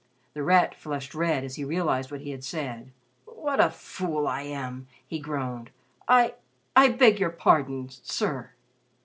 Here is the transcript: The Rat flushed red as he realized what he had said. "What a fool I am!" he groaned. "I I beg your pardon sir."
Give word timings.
The 0.33 0.41
Rat 0.41 0.73
flushed 0.73 1.13
red 1.13 1.43
as 1.43 1.57
he 1.57 1.63
realized 1.63 2.09
what 2.09 2.21
he 2.21 2.31
had 2.31 2.43
said. 2.43 2.91
"What 3.27 3.59
a 3.59 3.69
fool 3.69 4.27
I 4.27 4.41
am!" 4.41 4.87
he 5.05 5.19
groaned. 5.19 5.69
"I 6.07 6.33
I 6.75 6.89
beg 6.89 7.19
your 7.19 7.29
pardon 7.29 7.87
sir." 7.87 8.49